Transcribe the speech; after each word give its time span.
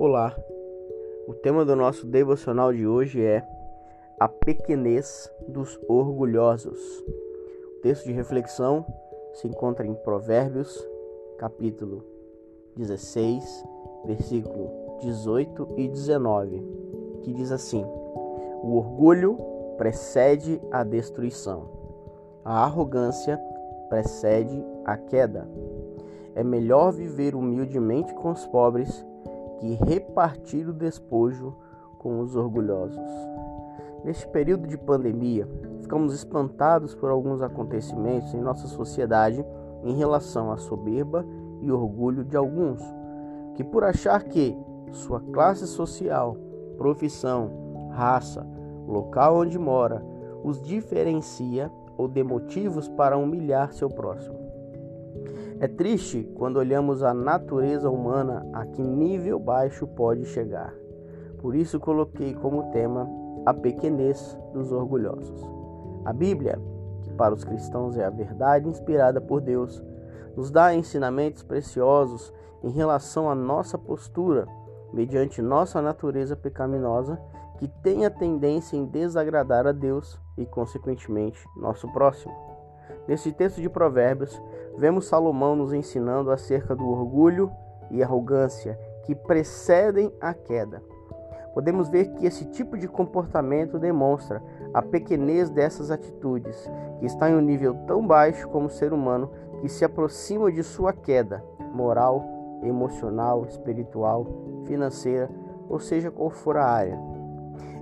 Olá, 0.00 0.32
o 1.26 1.34
tema 1.34 1.64
do 1.64 1.74
nosso 1.74 2.06
devocional 2.06 2.72
de 2.72 2.86
hoje 2.86 3.20
é 3.20 3.44
a 4.16 4.28
pequenez 4.28 5.28
dos 5.48 5.76
orgulhosos. 5.88 6.78
O 7.66 7.80
texto 7.82 8.04
de 8.04 8.12
reflexão 8.12 8.86
se 9.34 9.48
encontra 9.48 9.84
em 9.84 9.94
Provérbios, 9.94 10.88
capítulo 11.36 12.04
16, 12.76 13.64
versículo 14.04 14.70
18 15.00 15.68
e 15.76 15.88
19, 15.88 16.62
que 17.22 17.32
diz 17.32 17.50
assim: 17.50 17.84
O 18.62 18.76
orgulho 18.76 19.36
precede 19.76 20.62
a 20.70 20.84
destruição, 20.84 21.68
a 22.44 22.62
arrogância 22.62 23.36
precede 23.88 24.64
a 24.84 24.96
queda. 24.96 25.48
É 26.36 26.44
melhor 26.44 26.92
viver 26.92 27.34
humildemente 27.34 28.14
com 28.14 28.30
os 28.30 28.46
pobres 28.46 29.04
que 29.58 29.74
repartir 29.74 30.68
o 30.68 30.72
despojo 30.72 31.54
com 31.98 32.20
os 32.20 32.36
orgulhosos. 32.36 33.10
Neste 34.04 34.26
período 34.28 34.66
de 34.66 34.78
pandemia, 34.78 35.48
ficamos 35.80 36.14
espantados 36.14 36.94
por 36.94 37.10
alguns 37.10 37.42
acontecimentos 37.42 38.32
em 38.32 38.40
nossa 38.40 38.66
sociedade 38.68 39.44
em 39.84 39.96
relação 39.96 40.50
à 40.52 40.56
soberba 40.56 41.24
e 41.60 41.70
orgulho 41.70 42.24
de 42.24 42.36
alguns, 42.36 42.80
que 43.54 43.64
por 43.64 43.82
achar 43.84 44.22
que 44.24 44.56
sua 44.92 45.20
classe 45.20 45.66
social, 45.66 46.36
profissão, 46.76 47.50
raça, 47.90 48.46
local 48.86 49.38
onde 49.38 49.58
mora, 49.58 50.02
os 50.44 50.62
diferencia 50.62 51.70
ou 51.96 52.06
dê 52.06 52.22
motivos 52.22 52.88
para 52.88 53.18
humilhar 53.18 53.72
seu 53.72 53.90
próximo. 53.90 54.47
É 55.60 55.66
triste 55.66 56.30
quando 56.34 56.58
olhamos 56.58 57.02
a 57.02 57.12
natureza 57.12 57.90
humana 57.90 58.46
a 58.52 58.64
que 58.66 58.82
nível 58.82 59.38
baixo 59.38 59.86
pode 59.86 60.24
chegar. 60.26 60.72
Por 61.38 61.54
isso 61.54 61.80
coloquei 61.80 62.34
como 62.34 62.70
tema 62.70 63.08
a 63.44 63.52
pequenez 63.54 64.38
dos 64.52 64.70
orgulhosos. 64.72 65.44
A 66.04 66.12
Bíblia, 66.12 66.60
que 67.02 67.12
para 67.12 67.34
os 67.34 67.44
cristãos 67.44 67.96
é 67.96 68.04
a 68.04 68.10
verdade 68.10 68.68
inspirada 68.68 69.20
por 69.20 69.40
Deus, 69.40 69.82
nos 70.36 70.50
dá 70.50 70.74
ensinamentos 70.74 71.42
preciosos 71.42 72.32
em 72.62 72.70
relação 72.70 73.30
à 73.30 73.34
nossa 73.34 73.76
postura 73.76 74.46
mediante 74.92 75.42
nossa 75.42 75.82
natureza 75.82 76.36
pecaminosa 76.36 77.20
que 77.58 77.68
tem 77.68 78.06
a 78.06 78.10
tendência 78.10 78.76
em 78.76 78.86
desagradar 78.86 79.66
a 79.66 79.72
Deus 79.72 80.20
e, 80.36 80.46
consequentemente, 80.46 81.44
nosso 81.56 81.90
próximo. 81.92 82.32
Nesse 83.06 83.32
texto 83.32 83.60
de 83.60 83.68
Provérbios, 83.68 84.40
vemos 84.78 85.06
Salomão 85.06 85.56
nos 85.56 85.72
ensinando 85.72 86.30
acerca 86.30 86.74
do 86.74 86.88
orgulho 86.88 87.50
e 87.90 88.02
arrogância 88.02 88.78
que 89.04 89.14
precedem 89.14 90.12
a 90.20 90.32
queda. 90.32 90.80
Podemos 91.52 91.88
ver 91.88 92.12
que 92.12 92.26
esse 92.26 92.44
tipo 92.44 92.78
de 92.78 92.86
comportamento 92.86 93.78
demonstra 93.78 94.40
a 94.72 94.80
pequenez 94.80 95.50
dessas 95.50 95.90
atitudes, 95.90 96.70
que 97.00 97.06
está 97.06 97.28
em 97.28 97.34
um 97.34 97.40
nível 97.40 97.74
tão 97.86 98.06
baixo 98.06 98.48
como 98.48 98.66
o 98.66 98.70
ser 98.70 98.92
humano 98.92 99.30
que 99.60 99.68
se 99.68 99.84
aproxima 99.84 100.52
de 100.52 100.62
sua 100.62 100.92
queda 100.92 101.42
moral, 101.72 102.24
emocional, 102.62 103.44
espiritual, 103.44 104.26
financeira, 104.64 105.28
ou 105.68 105.80
seja 105.80 106.10
qual 106.10 106.30
for 106.30 106.56
a 106.56 106.64
área. 106.64 106.98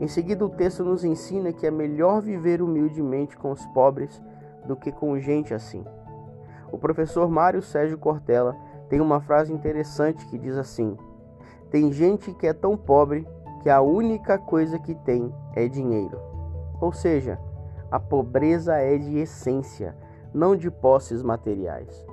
Em 0.00 0.08
seguida, 0.08 0.44
o 0.44 0.50
texto 0.50 0.84
nos 0.84 1.04
ensina 1.04 1.52
que 1.52 1.66
é 1.66 1.70
melhor 1.70 2.20
viver 2.20 2.60
humildemente 2.60 3.36
com 3.36 3.50
os 3.52 3.64
pobres 3.66 4.20
do 4.66 4.76
que 4.76 4.92
com 4.92 5.18
gente 5.18 5.54
assim. 5.54 5.84
O 6.72 6.78
professor 6.78 7.28
Mário 7.28 7.60
Sérgio 7.60 7.98
Cortella 7.98 8.56
tem 8.88 9.00
uma 9.00 9.20
frase 9.20 9.52
interessante 9.52 10.26
que 10.26 10.38
diz 10.38 10.56
assim: 10.56 10.96
Tem 11.70 11.92
gente 11.92 12.32
que 12.32 12.46
é 12.46 12.52
tão 12.54 12.76
pobre 12.76 13.28
que 13.62 13.68
a 13.68 13.82
única 13.82 14.38
coisa 14.38 14.78
que 14.78 14.94
tem 14.94 15.32
é 15.54 15.68
dinheiro. 15.68 16.18
Ou 16.80 16.92
seja, 16.92 17.38
a 17.90 18.00
pobreza 18.00 18.74
é 18.74 18.96
de 18.96 19.18
essência, 19.18 19.94
não 20.32 20.56
de 20.56 20.70
posses 20.70 21.22
materiais. 21.22 22.06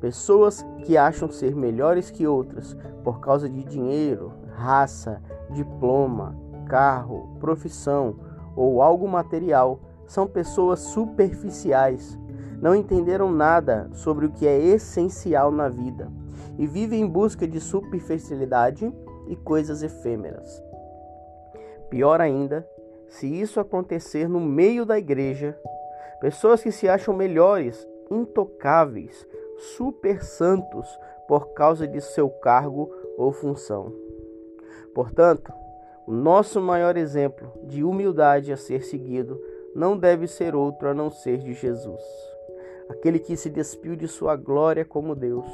Pessoas 0.00 0.64
que 0.84 0.96
acham 0.96 1.28
ser 1.28 1.56
melhores 1.56 2.08
que 2.08 2.24
outras 2.24 2.74
por 3.02 3.18
causa 3.18 3.48
de 3.48 3.64
dinheiro, 3.64 4.32
raça, 4.54 5.20
diploma, 5.50 6.36
carro, 6.66 7.36
profissão 7.40 8.14
ou 8.54 8.80
algo 8.80 9.08
material 9.08 9.80
são 10.06 10.26
pessoas 10.26 10.80
superficiais, 10.80 12.18
não 12.60 12.74
entenderam 12.74 13.30
nada 13.30 13.88
sobre 13.92 14.26
o 14.26 14.30
que 14.30 14.46
é 14.46 14.58
essencial 14.58 15.50
na 15.50 15.68
vida 15.68 16.10
e 16.58 16.66
vivem 16.66 17.02
em 17.02 17.06
busca 17.06 17.46
de 17.46 17.60
superficialidade 17.60 18.92
e 19.28 19.36
coisas 19.36 19.82
efêmeras. 19.82 20.62
Pior 21.88 22.20
ainda, 22.20 22.68
se 23.08 23.26
isso 23.26 23.60
acontecer 23.60 24.28
no 24.28 24.40
meio 24.40 24.84
da 24.84 24.98
igreja, 24.98 25.58
pessoas 26.20 26.62
que 26.62 26.72
se 26.72 26.88
acham 26.88 27.14
melhores, 27.14 27.86
intocáveis, 28.10 29.26
super 29.56 30.22
santos 30.22 30.86
por 31.26 31.52
causa 31.52 31.86
de 31.86 32.00
seu 32.00 32.28
cargo 32.28 32.90
ou 33.16 33.32
função. 33.32 33.92
Portanto, 34.94 35.52
o 36.06 36.12
nosso 36.12 36.60
maior 36.60 36.96
exemplo 36.96 37.52
de 37.64 37.84
humildade 37.84 38.52
a 38.52 38.56
ser 38.56 38.82
seguido 38.82 39.40
não 39.74 39.96
deve 39.96 40.26
ser 40.26 40.54
outro 40.54 40.88
a 40.88 40.94
não 40.94 41.10
ser 41.10 41.38
de 41.38 41.52
Jesus, 41.52 42.02
aquele 42.88 43.18
que 43.18 43.36
se 43.36 43.50
despiu 43.50 43.94
de 43.96 44.08
sua 44.08 44.36
glória 44.36 44.84
como 44.84 45.14
Deus, 45.14 45.46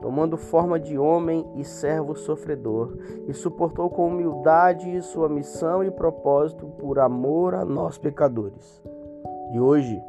tomando 0.00 0.36
forma 0.36 0.78
de 0.78 0.98
homem 0.98 1.46
e 1.56 1.64
servo 1.64 2.14
sofredor, 2.16 2.96
e 3.28 3.34
suportou 3.34 3.90
com 3.90 4.08
humildade 4.08 5.00
sua 5.02 5.28
missão 5.28 5.84
e 5.84 5.90
propósito 5.90 6.66
por 6.78 6.98
amor 6.98 7.54
a 7.54 7.64
nós 7.64 7.98
pecadores. 7.98 8.82
E 9.52 9.60
hoje 9.60 10.00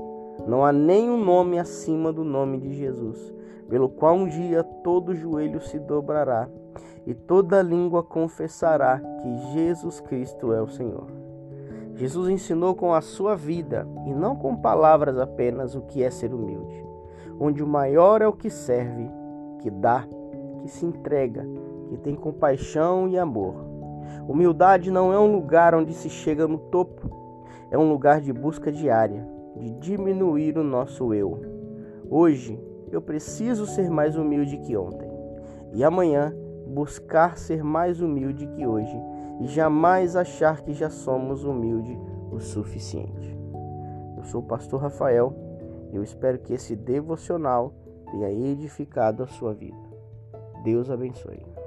não 0.48 0.66
há 0.66 0.72
nenhum 0.72 1.24
nome 1.24 1.60
acima 1.60 2.12
do 2.12 2.24
nome 2.24 2.58
de 2.58 2.74
Jesus, 2.74 3.34
pelo 3.70 3.90
qual 3.90 4.16
um 4.16 4.28
dia 4.28 4.64
todo 4.84 5.16
joelho 5.16 5.62
se 5.62 5.80
dobrará 5.80 6.50
e 7.06 7.14
toda 7.14 7.62
língua 7.62 8.04
confessará 8.04 9.00
que 9.22 9.38
Jesus 9.54 10.00
Cristo 10.02 10.54
é 10.54 10.62
o 10.62 10.68
Senhor. 10.68 11.21
Jesus 12.02 12.30
ensinou 12.30 12.74
com 12.74 12.96
a 12.96 13.00
sua 13.00 13.36
vida 13.36 13.88
e 14.08 14.12
não 14.12 14.36
com 14.36 14.56
palavras 14.56 15.20
apenas 15.20 15.76
o 15.76 15.82
que 15.82 16.02
é 16.02 16.10
ser 16.10 16.34
humilde, 16.34 16.84
onde 17.40 17.62
o 17.62 17.68
maior 17.68 18.24
é 18.24 18.28
o 18.28 18.34
que 18.34 18.50
serve, 18.50 19.08
que 19.60 19.70
dá, 19.70 20.08
que 20.64 20.68
se 20.68 20.84
entrega, 20.84 21.46
que 21.90 21.98
tem 21.98 22.16
compaixão 22.16 23.08
e 23.08 23.20
amor. 23.20 23.54
Humildade 24.28 24.90
não 24.90 25.14
é 25.14 25.20
um 25.20 25.32
lugar 25.32 25.76
onde 25.76 25.94
se 25.94 26.10
chega 26.10 26.48
no 26.48 26.58
topo, 26.58 27.08
é 27.70 27.78
um 27.78 27.88
lugar 27.88 28.20
de 28.20 28.34
busca 28.34 28.72
diária, 28.72 29.24
de 29.56 29.70
diminuir 29.70 30.58
o 30.58 30.64
nosso 30.64 31.14
eu. 31.14 31.40
Hoje 32.10 32.60
eu 32.92 33.00
preciso 33.00 33.68
ser 33.68 33.92
mais 33.92 34.18
humilde 34.18 34.58
que 34.58 34.76
ontem, 34.76 35.12
e 35.72 35.84
amanhã 35.84 36.36
buscar 36.66 37.38
ser 37.38 37.64
mais 37.64 38.02
humilde 38.02 38.48
que 38.48 38.66
hoje 38.66 39.00
e 39.42 39.48
jamais 39.48 40.16
achar 40.16 40.62
que 40.62 40.74
já 40.74 40.90
somos 40.90 41.44
humildes 41.44 41.98
o 42.32 42.40
suficiente. 42.40 43.38
Eu 44.18 44.24
sou 44.24 44.42
o 44.42 44.46
pastor 44.46 44.82
Rafael 44.82 45.34
e 45.92 45.96
eu 45.96 46.04
espero 46.04 46.40
que 46.40 46.54
esse 46.54 46.76
devocional 46.76 47.74
tenha 48.12 48.32
edificado 48.32 49.24
a 49.24 49.28
sua 49.28 49.54
vida. 49.54 49.78
Deus 50.64 50.90
abençoe. 50.90 51.61